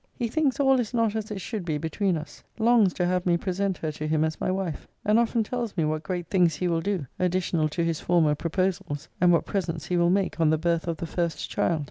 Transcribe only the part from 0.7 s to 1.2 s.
is not